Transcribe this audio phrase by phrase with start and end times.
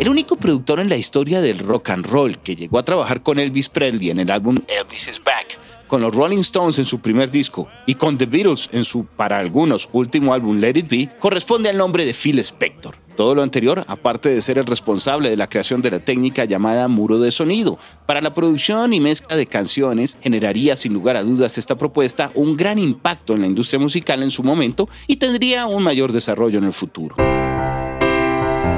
[0.00, 3.38] El único productor en la historia del rock and roll que llegó a trabajar con
[3.38, 5.58] Elvis Presley en el álbum Elvis is Back,
[5.88, 9.38] con los Rolling Stones en su primer disco y con The Beatles en su, para
[9.38, 12.96] algunos, último álbum Let It Be, corresponde al nombre de Phil Spector.
[13.14, 16.88] Todo lo anterior, aparte de ser el responsable de la creación de la técnica llamada
[16.88, 21.58] muro de sonido, para la producción y mezcla de canciones, generaría sin lugar a dudas
[21.58, 25.82] esta propuesta un gran impacto en la industria musical en su momento y tendría un
[25.82, 27.16] mayor desarrollo en el futuro.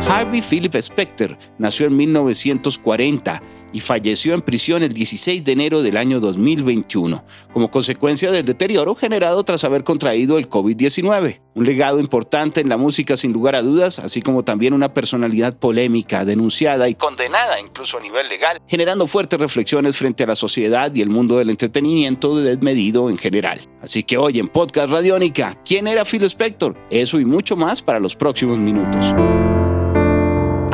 [0.08, 5.96] Harvey Philip Specter nació en 1940 y falleció en prisión el 16 de enero del
[5.96, 11.40] año 2021, como consecuencia del deterioro generado tras haber contraído el COVID-19.
[11.54, 15.56] Un legado importante en la música sin lugar a dudas, así como también una personalidad
[15.56, 20.94] polémica, denunciada y condenada incluso a nivel legal, generando fuertes reflexiones frente a la sociedad
[20.94, 23.60] y el mundo del entretenimiento desmedido en general.
[23.82, 26.76] Así que hoy en Podcast Radiónica, ¿quién era Phil Spector?
[26.90, 29.14] Eso y mucho más para los próximos minutos.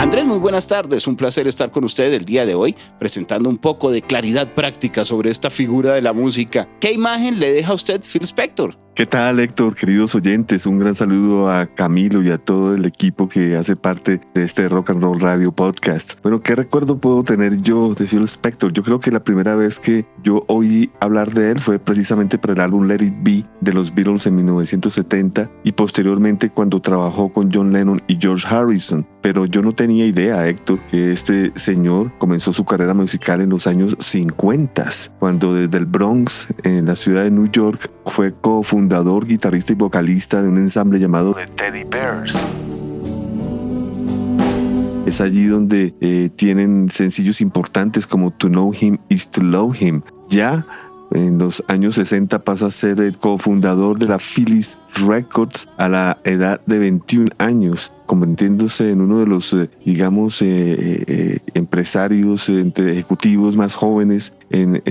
[0.08, 1.06] Andrés, muy buenas tardes.
[1.06, 5.04] Un placer estar con usted el día de hoy presentando un poco de claridad práctica
[5.04, 6.66] sobre esta figura de la música.
[6.80, 8.87] ¿Qué imagen le deja a usted Phil Spector?
[8.94, 9.76] ¿Qué tal, Héctor?
[9.76, 14.20] Queridos oyentes, un gran saludo a Camilo y a todo el equipo que hace parte
[14.34, 16.20] de este Rock and Roll Radio Podcast.
[16.22, 18.72] Bueno, ¿qué recuerdo puedo tener yo de Phil Spector?
[18.72, 22.54] Yo creo que la primera vez que yo oí hablar de él fue precisamente para
[22.54, 27.50] el álbum Let It Be de los Beatles en 1970 y posteriormente cuando trabajó con
[27.52, 29.06] John Lennon y George Harrison.
[29.20, 33.66] Pero yo no tenía idea, Héctor, que este señor comenzó su carrera musical en los
[33.66, 38.87] años 50, cuando desde el Bronx, en la ciudad de New York, fue cofundador,
[39.26, 42.46] guitarrista y vocalista de un ensamble llamado The Teddy Bears.
[45.06, 50.02] Es allí donde eh, tienen sencillos importantes como To Know Him is to Love Him.
[50.28, 50.66] Ya
[51.10, 56.18] en los años 60 pasa a ser el cofundador de la Phyllis Records a la
[56.24, 62.92] edad de 21 años, convirtiéndose en uno de los, eh, digamos, eh, eh, empresarios, entre
[62.92, 64.82] ejecutivos más jóvenes en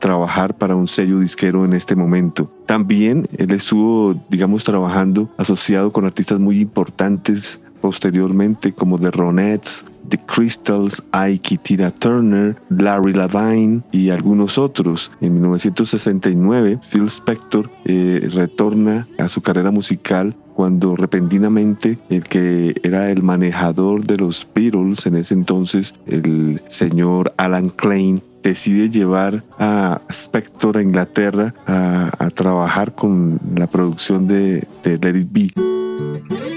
[0.00, 2.50] trabajar para un sello disquero en este momento.
[2.66, 10.16] También él estuvo, digamos, trabajando asociado con artistas muy importantes posteriormente como The Ronettes, The
[10.16, 15.10] Crystals, Ike Tina Turner, Larry Lavine y algunos otros.
[15.20, 23.10] En 1969, Phil Spector eh, retorna a su carrera musical cuando repentinamente el que era
[23.10, 30.00] el manejador de los Beatles en ese entonces, el señor Alan Klein, decide llevar a
[30.08, 36.53] Spector a Inglaterra a, trabajar con la producción de, de Let It Be.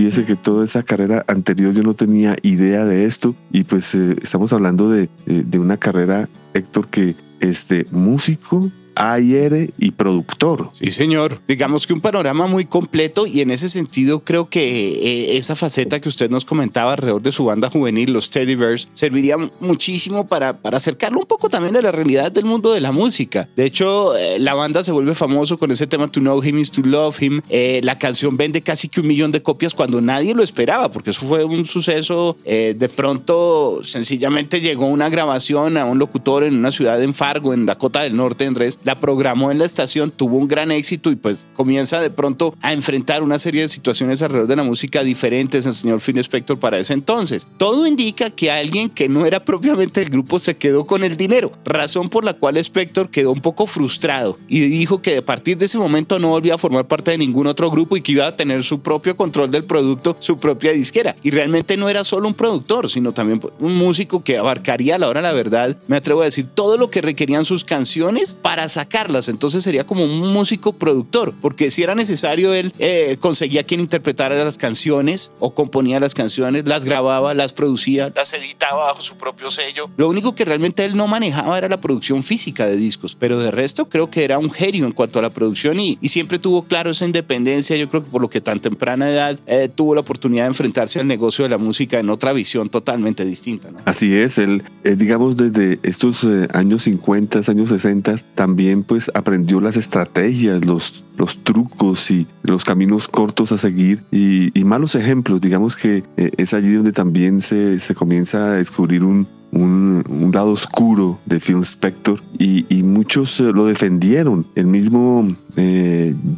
[0.00, 4.16] Fíjese que toda esa carrera anterior yo no tenía idea de esto y pues eh,
[4.22, 10.68] estamos hablando de, eh, de, una carrera, Héctor, que este músico, AIR y productor.
[10.72, 11.40] Sí, señor.
[11.48, 16.00] Digamos que un panorama muy completo y en ese sentido creo que eh, esa faceta
[16.00, 20.58] que usted nos comentaba alrededor de su banda juvenil, los Teddy Bears, serviría muchísimo para,
[20.58, 23.48] para acercarlo un poco también a la realidad del mundo de la música.
[23.56, 26.70] De hecho, eh, la banda se vuelve famoso con ese tema To Know Him is
[26.70, 27.40] to Love Him.
[27.48, 31.10] Eh, la canción vende casi que un millón de copias cuando nadie lo esperaba, porque
[31.10, 32.36] eso fue un suceso.
[32.44, 37.64] de pronto, sencillamente llegó una grabación a un locutor en una ciudad en Fargo, en
[37.64, 41.46] Dakota del Norte, Andrés, la programó en la estación, tuvo un gran éxito y pues
[41.54, 45.74] comienza de pronto a enfrentar una serie de situaciones alrededor de la música diferentes el
[45.74, 47.46] señor Phil Spector para ese entonces.
[47.56, 51.52] Todo indica que alguien que no era propiamente el grupo se quedó con el dinero,
[51.64, 55.66] razón por la cual Spector quedó un poco frustrado y dijo que a partir de
[55.66, 58.36] ese momento no volvía a formar parte de ningún otro grupo y que iba a
[58.36, 61.14] tener su propio control del producto, su propia disquera.
[61.22, 65.08] Y realmente no era solo un productor, sino también un músico que abarcaría a la
[65.08, 69.28] hora la verdad, me atrevo a decir, todo lo que requerían sus canciones para sacarlas.
[69.28, 74.42] Entonces sería como un músico productor, porque si era necesario, él eh, conseguía quien interpretara
[74.42, 79.50] las canciones o componía las canciones, las grababa, las producía, las editaba bajo su propio
[79.50, 79.90] sello.
[79.96, 83.50] Lo único que realmente él no manejaba era la producción física de discos, pero de
[83.50, 86.90] resto creo que era un genio en cuanto a la producción y, siempre tuvo claro
[86.90, 87.76] esa independencia.
[87.76, 90.98] Yo creo que por lo que tan temprana edad eh, tuvo la oportunidad de enfrentarse
[90.98, 93.68] al negocio de la música en otra visión totalmente distinta.
[93.84, 99.76] Así es, él, eh, digamos, desde estos años 50, años 60, también pues aprendió las
[99.76, 105.40] estrategias, los, los trucos y los caminos cortos a seguir y, malos ejemplos.
[105.40, 110.52] Digamos que eh, es allí donde también se, se comienza a descubrir un, un, lado
[110.52, 114.46] oscuro de Phil Spector y, muchos lo defendieron.
[114.54, 115.26] El mismo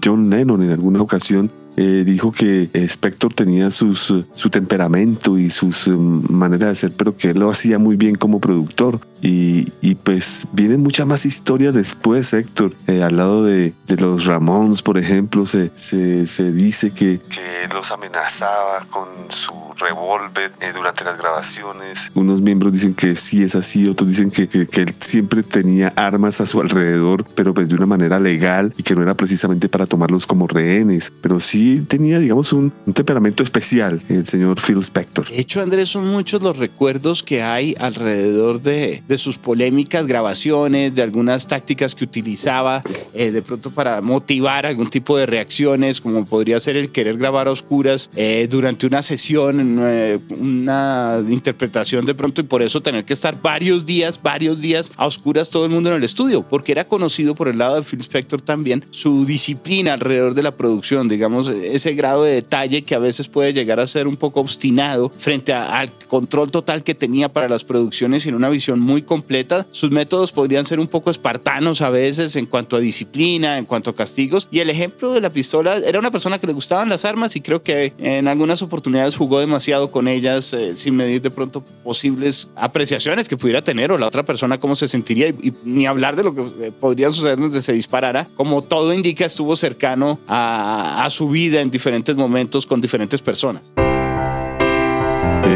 [0.02, 5.86] John Lennon en alguna ocasión eh, dijo que Spector tenía sus, su temperamento y sus
[5.86, 9.00] um, maneras de ser, pero que él lo hacía muy bien como productor.
[9.22, 12.74] Y, y pues vienen muchas más historias después, Héctor.
[12.88, 17.68] Eh, al lado de, de, los Ramones, por ejemplo, se, se, se dice que, que,
[17.72, 22.10] los amenazaba con su revólver eh, durante las grabaciones.
[22.14, 25.92] Unos miembros dicen que sí es así, otros dicen que, que, que, él siempre tenía
[25.94, 29.68] armas a su alrededor, pero pues de una manera legal y que no era precisamente
[29.68, 31.12] para tomarlos como rehenes.
[31.20, 35.28] Pero sí tenía, digamos, un, temperamento especial, el señor Phil Spector.
[35.28, 40.94] De hecho, Andrés, son muchos los recuerdos que hay alrededor de, de sus polémicas grabaciones,
[40.94, 42.82] de algunas tácticas que utilizaba
[43.12, 47.46] eh, de pronto para motivar algún tipo de reacciones, como podría ser el querer grabar
[47.46, 53.04] a oscuras eh, durante una sesión, eh, una interpretación de pronto, y por eso tener
[53.04, 56.72] que estar varios días, varios días a oscuras todo el mundo en el estudio, porque
[56.72, 61.06] era conocido por el lado de Phil Spector también su disciplina alrededor de la producción,
[61.06, 65.12] digamos, ese grado de detalle que a veces puede llegar a ser un poco obstinado
[65.18, 69.66] frente al control total que tenía para las producciones y en una visión muy completa.
[69.70, 73.90] Sus métodos podrían ser un poco espartanos a veces en cuanto a disciplina, en cuanto
[73.90, 74.48] a castigos.
[74.50, 77.40] Y el ejemplo de la pistola era una persona que le gustaban las armas y
[77.40, 82.50] creo que en algunas oportunidades jugó demasiado con ellas eh, sin medir de pronto posibles
[82.56, 86.24] apreciaciones que pudiera tener o la otra persona cómo se sentiría y, ni hablar de
[86.24, 88.28] lo que eh, podría suceder donde se disparara.
[88.36, 93.72] Como todo indica, estuvo cercano a, a su vida en diferentes momentos con diferentes personas.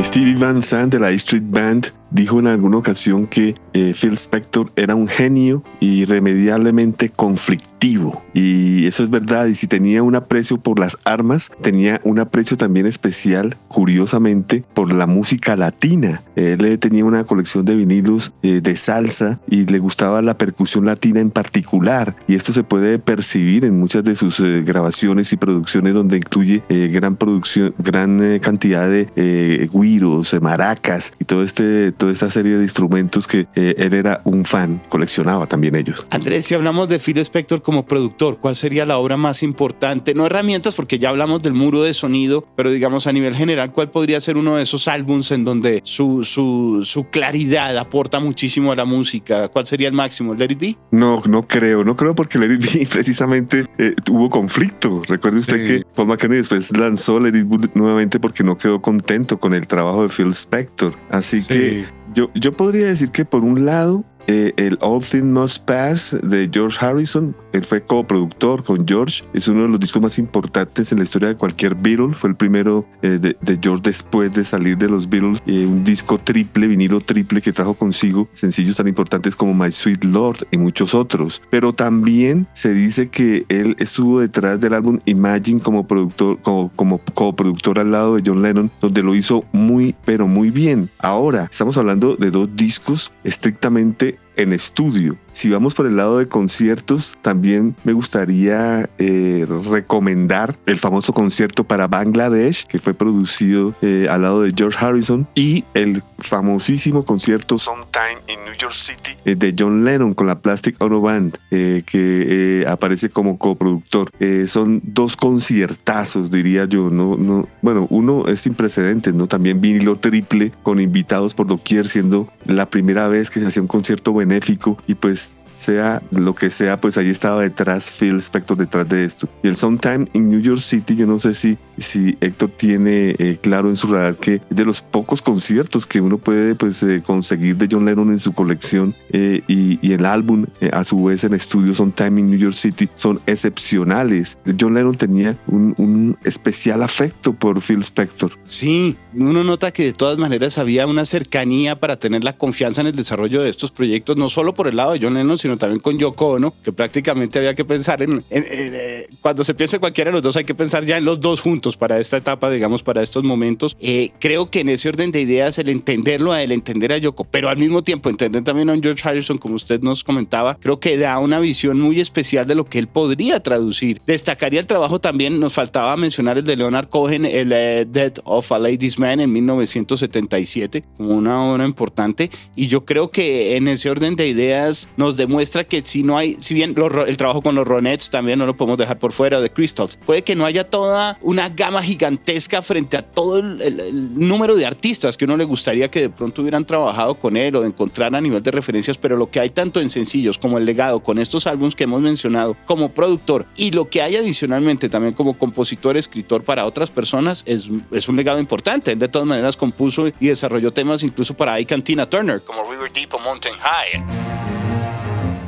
[0.03, 4.73] Stevie Van Sant de la Street Band dijo en alguna ocasión que eh, Phil Spector
[4.77, 8.23] era un genio irremediablemente conflictivo.
[8.33, 9.47] Y eso es verdad.
[9.47, 14.93] Y si tenía un aprecio por las armas, tenía un aprecio también especial, curiosamente, por
[14.93, 16.23] la música latina.
[16.37, 20.87] Él eh, tenía una colección de vinilos eh, de salsa y le gustaba la percusión
[20.87, 22.17] latina en particular.
[22.27, 27.17] Y esto se puede percibir en muchas de sus grabaciones y producciones donde incluye gran
[27.17, 33.46] producción, gran cantidad de guiros, maracas y todo este toda esta serie de instrumentos que
[33.55, 36.06] eh, él era un fan, coleccionaba también ellos.
[36.11, 40.14] Andrés, si hablamos de Phil Spector como productor, ¿cuál sería la obra más importante?
[40.14, 43.90] No herramientas, porque ya hablamos del muro de sonido, pero digamos a nivel general, ¿cuál
[43.90, 48.76] podría ser uno de esos álbums en donde su, su, su claridad aporta muchísimo a
[48.76, 49.49] la música?
[49.49, 50.34] ¿Cuál sería el máximo?
[50.34, 50.76] ¿Let It Be?
[50.90, 55.02] No, no creo, no creo porque Let It Be precisamente eh, tuvo conflicto.
[55.08, 59.38] Recuerde usted que Paul McCartney después lanzó Let It Be nuevamente porque no quedó contento
[59.38, 60.95] con el trabajo de Phil Spector.
[61.11, 65.64] Así que yo, yo podría decir que por un lado eh, el All Things Must
[65.64, 67.34] Pass de George Harrison.
[67.52, 69.25] Él fue coproductor con George.
[69.32, 72.12] Es uno de los discos más importantes en la historia de cualquier Beatle.
[72.12, 75.40] Fue el primero eh, de, George después de salir de los Beatles.
[75.46, 80.05] Eh, un disco triple, vinilo triple que trajo consigo sencillos tan importantes como My Sweet
[80.05, 81.43] Lord y muchos otros.
[81.50, 86.99] Pero también se dice que él estuvo detrás del álbum Imagine como productor, como, como
[87.14, 90.90] coproductor al lado de John Lennon, donde lo hizo muy, pero muy bien.
[90.99, 95.17] Ahora estamos hablando de dos discos estrictamente en estudio.
[95.37, 101.65] Si vamos por el lado de conciertos, también me gustaría eh, recomendar el famoso concierto
[101.65, 107.59] para Bangladesh, que fue producido eh, al lado de George Harrison, y el famosísimo concierto
[107.59, 112.65] Sometime in New York City eh, de John Lennon con la Plastic Ono Band, que
[112.67, 114.10] aparece como coproductor.
[114.46, 116.89] son dos conciertazos, diría yo.
[116.89, 119.27] No, no, bueno, uno es sin precedentes, ¿no?
[119.27, 123.69] También vinilo triple con invitados por doquier, siendo la primera vez que se hacía un
[123.69, 128.89] concierto benéfico y pues sea lo que sea, pues ahí estaba detrás Phil Spector detrás
[128.89, 129.29] de esto.
[129.43, 133.39] Y el Sometime in New York City, yo no sé si, si Héctor tiene eh,
[133.41, 137.56] claro en su radar que de los pocos conciertos que uno puede pues, eh, conseguir
[137.56, 141.32] de John Lennon en su colección eh, y, y, el álbum a su vez en
[141.32, 144.39] estudio Sometime in New York City son excepcionales.
[144.60, 148.32] John Lennon tenía un, un especial afecto por Phil Spector.
[148.44, 152.89] Sí, uno nota que de todas maneras había una cercanía para tener la confianza en
[152.89, 155.79] el desarrollo de estos proyectos, no solo por el lado de John Lennon, sino también
[155.79, 160.15] con Yoko Ono, que prácticamente había que pensar en, eh, cuando se piensa cualquiera de
[160.15, 163.00] los dos, hay que pensar ya en los dos juntos para esta etapa, digamos, para
[163.00, 163.76] estos momentos.
[163.81, 167.22] Eh, creo que en ese orden de ideas, el entenderlo a él, entender a Yoko,
[167.22, 170.98] pero al mismo tiempo entender también a George Harrison, como usted nos comentaba, creo que
[170.98, 174.00] da una visión muy especial de lo que él podría traducir.
[174.05, 178.50] Destacaría el trabajo también, nos faltaba mencionar el de Leonard Cohen, el eh, Death of
[178.50, 183.91] a Ladies Man en 1977, como una obra importante, y yo creo que en ese
[183.91, 186.74] orden de ideas nos demuestra muestra que si no hay, si bien
[187.06, 190.22] el trabajo con los Ronettes también no lo podemos dejar por fuera, de Crystals, puede
[190.22, 195.26] que no haya toda una gama gigantesca frente a todo el, número de artistas que
[195.26, 198.50] uno le gustaría que de pronto hubieran trabajado con él o encontrar a nivel de
[198.50, 201.84] referencias, pero lo que hay tanto en sencillos como el legado con estos álbumes que
[201.84, 206.90] hemos mencionado como productor y lo que hay adicionalmente también como compositor, escritor para otras
[206.90, 208.93] personas es, es un legado importante.
[208.93, 212.90] Él de todas maneras compuso y desarrolló temas incluso para Ike Tina Turner como River
[212.90, 214.56] Deep o Mountain High.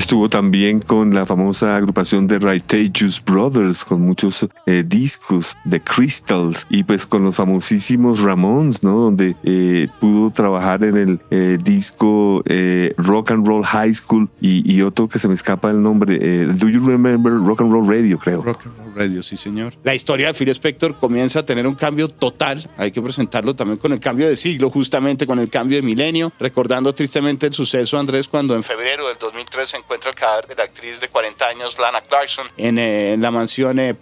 [0.09, 6.67] Estuvo también con la famosa agrupación de Righteous Brothers, con muchos eh, discos de Crystals
[6.71, 9.01] y pues con los famosísimos Ramones, ¿no?
[9.01, 12.43] Donde eh, pudo trabajar en el eh, disco
[12.97, 16.17] Rock and Roll High School y, otro que se me escapa el nombre,
[16.55, 18.43] Do You Remember Rock and Roll Radio, creo.
[18.43, 19.75] Rock and Roll Radio, sí, señor.
[19.85, 23.77] La historia de Phil Spector comienza a tener un cambio total, hay que presentarlo también
[23.77, 27.99] con el cambio de siglo, justamente con el cambio de milenio, recordando tristemente el suceso,
[27.99, 31.47] Andrés, cuando en febrero del 2003 se encuentra el cadáver de la actriz de 40
[31.47, 33.95] años Lana Clarkson en, eh, la mansión eh,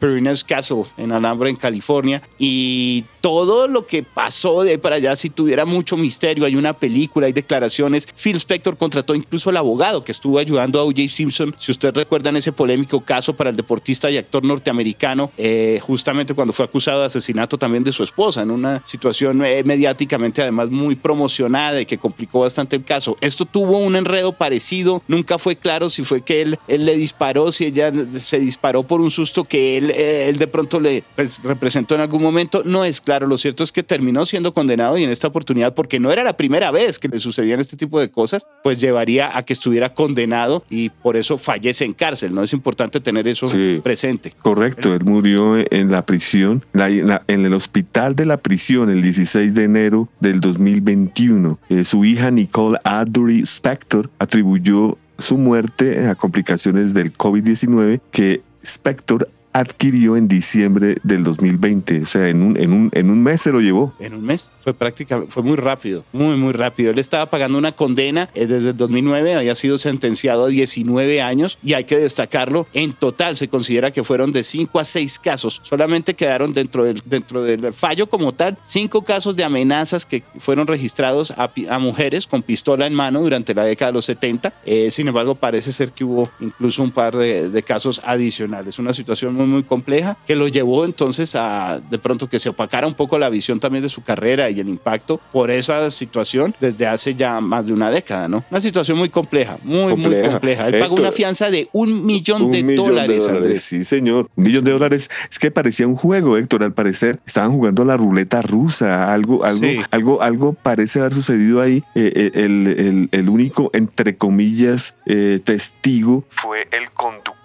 [0.46, 2.22] Castle en Alhambra, en California.
[2.38, 7.26] Y todo lo que pasó de para allá, si tuviera mucho misterio, hay una película,
[7.26, 8.06] hay declaraciones.
[8.14, 11.08] Phil Spector contrató incluso al abogado que estuvo ayudando a O.J.
[11.08, 11.54] Simpson.
[11.58, 16.52] Si ustedes recuerdan ese polémico caso para el deportista y actor norteamericano, eh, justamente cuando
[16.52, 20.94] fue acusado de asesinato también de su esposa, en una situación eh, mediáticamente además muy
[20.94, 23.16] promocionada y que complicó bastante el caso.
[23.20, 27.52] Esto tuvo un enredo parecido, nunca fue claro si fue que él, él le disparó,
[27.52, 31.42] si ella se disparó por un susto que él, eh, él de pronto le pues,
[31.42, 32.62] representó en algún momento.
[32.64, 36.00] No es claro, lo cierto es que terminó siendo condenado y en esta oportunidad, porque
[36.00, 39.44] no era la primera vez que le sucedían este tipo de cosas, pues llevaría a
[39.44, 42.34] que estuviera condenado y por eso fallece en cárcel.
[42.34, 43.48] No es importante tener eso
[43.82, 44.32] presente.
[44.42, 49.64] Correcto, él murió en la prisión, en el hospital de la prisión el 16 de
[49.64, 51.58] enero del 2021.
[51.68, 59.28] Eh, su hija Nicole Adbury Spector atribuyó su muerte a complicaciones del COVID-19 que Spector
[59.56, 62.02] adquirió en diciembre del 2020.
[62.02, 63.94] O sea, en un, en un, en un mes se lo llevó.
[63.98, 64.50] En un mes.
[64.60, 66.90] Fue prácticamente, fue muy rápido, muy, muy rápido.
[66.90, 71.58] Él estaba pagando una condena eh, desde el 2009, había sido sentenciado a 19 años
[71.62, 75.60] y hay que destacarlo, en total se considera que fueron de 5 a 6 casos.
[75.64, 80.66] Solamente quedaron dentro del, dentro del fallo como tal, 5 casos de amenazas que fueron
[80.66, 84.52] registrados a, mujeres con pistola en mano durante la década de los 70.
[84.66, 88.78] Eh, sin embargo, parece ser que hubo incluso un par de, de casos adicionales.
[88.78, 92.86] Una situación muy muy, compleja, que lo llevó entonces a de pronto que se opacara
[92.86, 96.86] un poco la visión también de su carrera y el impacto por esa situación desde
[96.86, 98.44] hace ya más de una década, ¿no?
[98.50, 100.68] Una situación muy compleja, muy, muy compleja.
[100.68, 103.62] Él pagó una fianza de un millón, de, dólares, Andrés.
[103.62, 104.28] Sí, señor.
[104.36, 105.10] Un millón de dólares.
[105.30, 107.20] Es que parecía un juego, Héctor, al parecer.
[107.26, 111.84] Estaban jugando a la ruleta rusa, algo, algo, algo, algo parece haber sucedido ahí.
[111.94, 117.35] Eh, eh, el, el, el, único, entre comillas, eh, testigo fue el conductor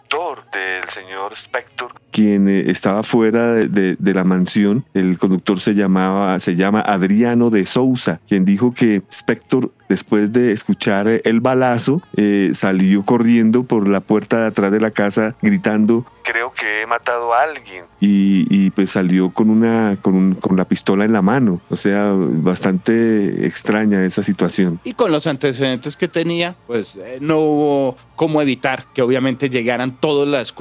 [0.52, 4.86] del señor Spector, quien eh, estaba fuera de, la mansión.
[4.94, 10.54] El conductor se llamaba, se llama Adriano de Sousa, quien dijo que Spector después de
[10.54, 16.06] escuchar el balazo, eh, salió corriendo por la puerta de atrás de la casa gritando,
[16.24, 17.86] creo que he matado a alguien.
[18.00, 21.62] Y, pues salió con, una, con, con, la pistola en la mano.
[21.70, 24.80] O sea, bastante extraña esa situación.
[24.84, 30.00] Y con los antecedentes que tenía, pues eh, no hubo cómo evitar que obviamente llegaran
[30.00, 30.54] todos las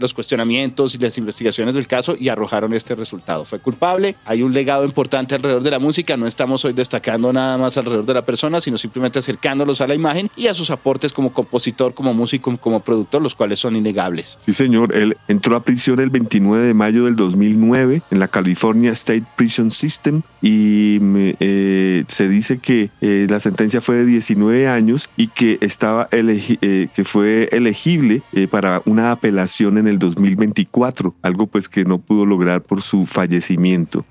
[0.00, 3.44] los cuestionamientos las investigaciones del caso y arrojaron este resultado.
[3.44, 7.58] Fue culpable, hay un legado importante alrededor de la música, no estamos hoy destacando nada
[7.58, 11.12] más alrededor de la persona, sino simplemente acercándolos a la imagen y a sus aportes
[11.12, 14.36] como compositor, como músico, como productor, los cuales son innegables.
[14.38, 14.94] Sí, señor.
[14.94, 19.70] Él entró a prisión el 29 de mayo del 2009 en la California State Prison
[19.70, 20.98] System y
[21.40, 26.88] eh, se dice que eh, la sentencia fue de 19 años y que estaba eh,
[26.94, 30.87] que fue elegible para una apelación en el 2024,
[31.22, 34.04] algo pues que no pudo lograr por su fallecimiento.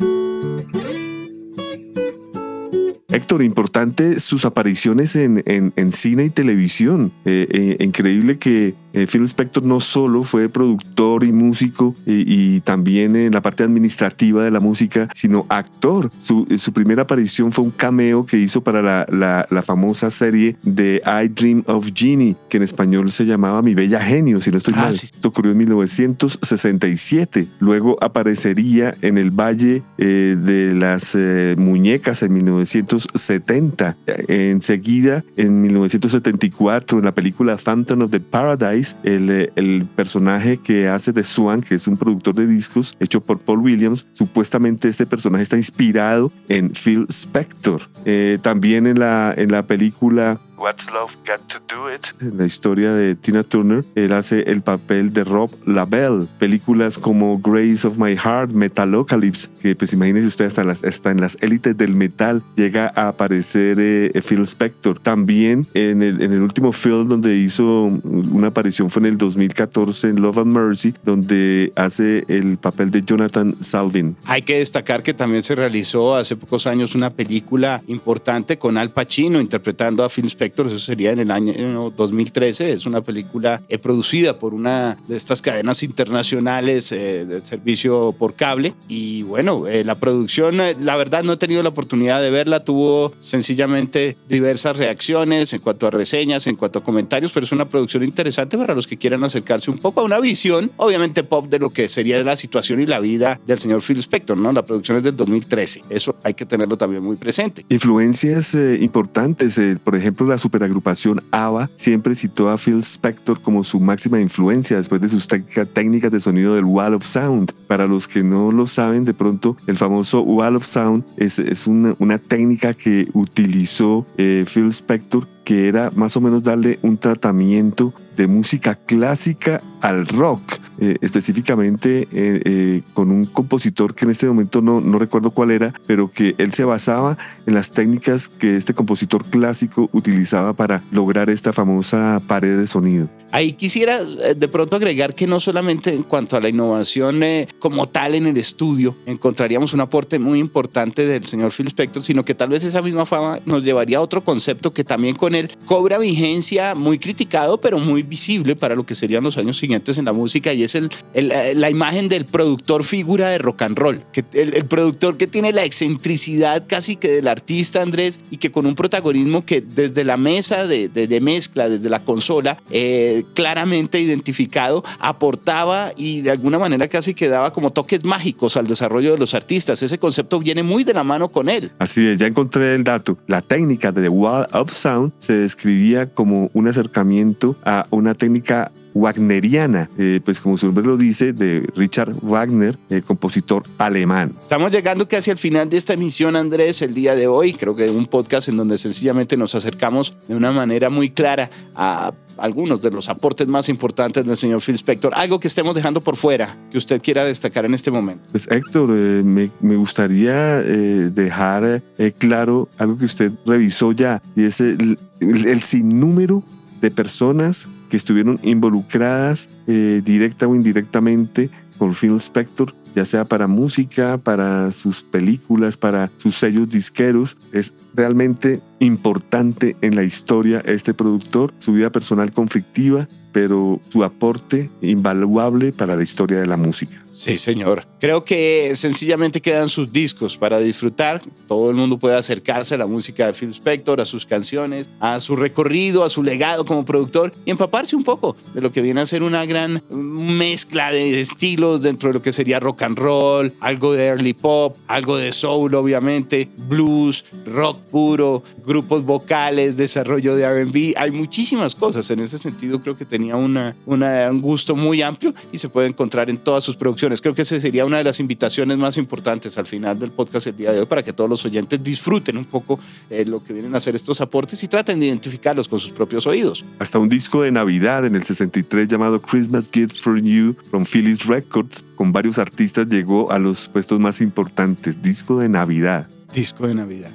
[3.10, 7.14] Héctor, importante sus apariciones en, en, cine y televisión.
[7.26, 13.16] Eh, eh, increíble que eh, Phil Spector no solo fue productor y músico y, también
[13.16, 16.12] en la parte administrativa de la música, sino actor.
[16.18, 21.02] Su, su primera aparición fue un cameo que hizo para la, la, famosa serie de
[21.06, 24.74] I Dream of Genie, que en español se llamaba Mi Bella Genio, si no estoy
[24.78, 24.94] ah, mal.
[24.94, 27.48] Esto ocurrió en 1967.
[27.60, 31.18] Luego aparecería en el Valle de las
[31.58, 33.98] Muñecas en 1970 70.
[34.28, 41.12] Enseguida, en 1974, en la película Phantom of the Paradise, el, el personaje que hace
[41.12, 45.44] de Swan, que es un productor de discos hecho por Paul Williams, supuestamente este personaje
[45.44, 47.82] está inspirado en Phil Spector.
[48.06, 52.92] Eh, también en la, en la película What's Love Got to Do It, la historia
[52.92, 53.86] de Tina Turner.
[53.96, 56.28] Él hace el papel de Rob Labelle.
[56.40, 61.22] Películas como Grace of My Heart, Metalocalypse, que pues imagínense usted hasta, las, está en
[61.22, 65.00] las élites del metal llega a aparecer eh, Phil Spector.
[65.00, 70.10] También en el, en el último film donde hizo una aparición fue en el 2014
[70.10, 74.16] en Love and Mercy, donde hace el papel de Jonathan Salvin.
[74.26, 78.92] Hay que destacar que también se realizó hace pocos años una película importante con Al
[78.92, 83.78] Pacino interpretando a Phil Spector, eso sería en el año 2013, es una película eh,
[83.78, 89.96] producida por una de estas cadenas internacionales eh, servicio por cable y bueno, eh, la
[89.96, 95.60] producción, la verdad no he tenido la oportunidad de verla, tuvo sencillamente diversas reacciones en
[95.60, 98.98] cuanto a reseñas, en cuanto a comentarios, pero es una producción interesante para los que
[98.98, 102.82] quieran acercarse un poco a una visión, obviamente pop, de lo que sería la situación
[102.82, 104.52] y la vida del señor Phil Spector, ¿no?
[104.52, 107.66] La producción es del 2013, eso hay que tenerlo también muy presente.
[107.70, 113.64] Influencias eh, importantes, eh, por ejemplo, la superagrupación ABBA siempre citó a Phil Spector como
[113.64, 117.54] su máxima influencia después de sus técnicas de sonido del Wall of Sound.
[117.68, 122.18] Para los que no lo saben, de pronto el famoso Wall of Sound es, una,
[122.18, 128.28] técnica que utilizó eh, Phil Spector que era más o menos darle un tratamiento de
[128.28, 130.42] música clásica al rock,
[130.80, 135.52] eh, específicamente eh, eh, con un compositor que en este momento no, no recuerdo cuál
[135.52, 140.84] era, pero que él se basaba en las técnicas que este compositor clásico utilizaba para
[140.92, 143.08] lograr esta famosa pared de sonido.
[143.32, 147.22] Ahí quisiera de pronto agregar que no solamente en cuanto a la innovación
[147.60, 152.24] como tal en el estudio encontraríamos un aporte muy importante del señor Phil Spector, sino
[152.24, 155.98] que tal vez esa misma fama nos llevaría a otro concepto que también con cobra
[155.98, 160.14] vigencia, muy criticado, pero muy visible para lo que serían los años siguientes en la
[160.14, 164.24] música y es el, eh, la imagen del productor figura de rock and roll, que
[164.34, 168.76] el, productor que tiene la excentricidad casi que del artista Andrés y que con un
[168.76, 175.92] protagonismo que desde la mesa de, de, mezcla, desde la consola, eh, claramente identificado, aportaba
[175.96, 179.82] y de alguna manera casi que daba como toques mágicos al desarrollo de los artistas.
[179.82, 181.72] Ese concepto viene muy de la mano con él.
[181.80, 183.18] Así es, ya encontré el dato.
[183.28, 188.72] La técnica de The Wall of Sound se describía como un acercamiento a una técnica
[188.98, 194.34] wagneriana, eh, pues como su nombre lo dice, de Richard Wagner, el compositor alemán.
[194.42, 197.54] Estamos llegando casi al final de esta emisión, Andrés, el día de hoy.
[197.54, 202.14] Creo que un podcast en donde sencillamente nos acercamos de una manera muy clara a
[202.38, 205.14] algunos de los aportes más importantes del señor Phil Spector.
[205.16, 208.24] Algo que estemos dejando por fuera, que usted quiera destacar en este momento.
[208.32, 211.82] Pues Héctor, eh, me, me, gustaría eh, dejar
[212.20, 216.44] claro algo que usted revisó ya, y es el, el sinnúmero
[216.80, 223.48] de personas que estuvieron involucradas eh, directa o indirectamente con Phil Spector, ya sea para
[223.48, 227.38] música, para sus películas, para sus sellos disqueros.
[227.52, 234.70] Es realmente importante en la historia este productor, su vida personal conflictiva, pero su aporte
[234.82, 237.04] invaluable para la historia de la música.
[237.12, 237.88] Sí, señor.
[238.00, 241.22] Creo que sencillamente quedan sus discos para disfrutar.
[241.48, 245.20] Todo el mundo puede acercarse a la música de Phil Spector, a sus canciones, a
[245.20, 249.02] su recorrido, a su legado como productor y empaparse un poco de lo que viene
[249.02, 253.54] a ser una gran mezcla de estilos dentro de lo que sería rock and roll,
[253.60, 260.64] algo de early pop, algo de soul, obviamente, blues, rock puro, grupos vocales, desarrollo de
[260.64, 260.94] RB.
[260.98, 262.10] Hay muchísimas cosas.
[262.12, 266.30] En ese sentido, creo que tenía una, un gusto muy amplio y se puede encontrar
[266.30, 267.22] en todas sus producciones.
[267.22, 270.58] Creo que esa sería una de las invitaciones más importantes al final del podcast el
[270.58, 273.74] día de hoy para que todos los oyentes disfruten un poco eh, lo que vienen
[273.76, 276.66] a hacer estos aportes y traten de identificarlos con sus propios oídos.
[276.80, 281.26] Hasta un disco de Navidad en el 63 llamado Christmas Gift for You from Phyllis
[281.26, 285.02] Records con varios artistas llegó a los puestos más importantes.
[285.02, 286.08] Disco de Navidad.
[286.34, 287.12] Disco de Navidad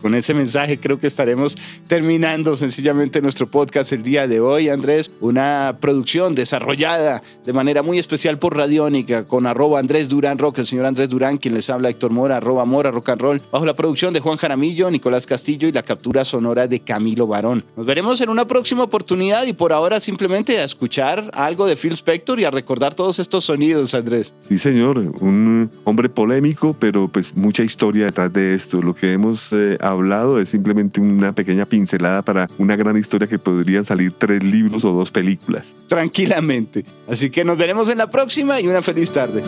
[0.00, 1.56] con ese mensaje creo que estaremos
[1.86, 5.10] terminando sencillamente nuestro podcast el día de hoy, Andrés.
[5.20, 10.66] Una producción desarrollada de manera muy especial por Radiónica con arroba Andrés Durán Rock, el
[10.66, 13.74] señor Andrés Durán, quien les habla Héctor Mora, arroba Mora Rock and Roll, bajo la
[13.74, 17.64] producción de Juan Jaramillo, Nicolás Castillo y la captura sonora de Camilo Barón.
[17.76, 21.92] Nos veremos en una próxima oportunidad y por ahora simplemente a escuchar algo de Phil
[21.92, 24.34] Spector y a recordar todos estos sonidos, Andrés.
[24.40, 28.80] Sí, señor, un hombre polémico, pero pues mucha historia detrás de esto.
[28.80, 33.38] Lo que hemos eh, hablado es simplemente una pequeña pincelada para una gran historia que
[33.38, 35.76] podrían salir tres libros o dos películas.
[35.88, 36.84] Tranquilamente.
[37.08, 39.42] Así que nos veremos en la próxima y una feliz tarde.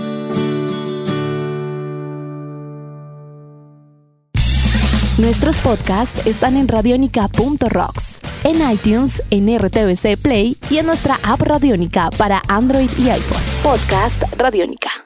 [5.20, 12.08] Nuestros podcasts están en radionica.rocks, en iTunes, en RTVC Play y en nuestra app Radionica
[12.16, 13.42] para Android y iPhone.
[13.62, 15.04] Podcast Radionica.